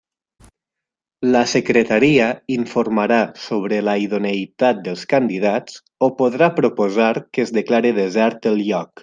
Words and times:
La 1.33 1.41
Secretaria 1.51 2.29
informarà 2.55 3.19
sobre 3.43 3.79
la 3.89 3.95
idoneïtat 4.05 4.81
dels 4.89 5.05
candidats 5.13 5.77
o 6.09 6.11
podrà 6.23 6.49
proposar 6.63 7.13
que 7.23 7.47
es 7.47 7.55
declare 7.61 7.95
desert 8.03 8.51
el 8.55 8.61
lloc. 8.73 8.93